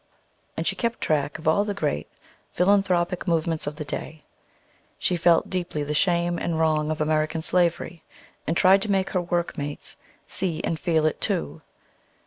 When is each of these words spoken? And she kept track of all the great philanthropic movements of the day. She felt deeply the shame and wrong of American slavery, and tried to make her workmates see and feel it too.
And 0.57 0.65
she 0.65 0.75
kept 0.75 0.99
track 0.99 1.37
of 1.37 1.47
all 1.47 1.63
the 1.63 1.75
great 1.75 2.07
philanthropic 2.49 3.27
movements 3.27 3.67
of 3.67 3.75
the 3.75 3.85
day. 3.85 4.23
She 4.97 5.15
felt 5.15 5.51
deeply 5.51 5.83
the 5.83 5.93
shame 5.93 6.39
and 6.39 6.57
wrong 6.59 6.89
of 6.89 7.01
American 7.01 7.43
slavery, 7.43 8.01
and 8.47 8.57
tried 8.57 8.81
to 8.81 8.89
make 8.91 9.11
her 9.11 9.21
workmates 9.21 9.97
see 10.25 10.59
and 10.63 10.79
feel 10.79 11.05
it 11.05 11.21
too. 11.21 11.61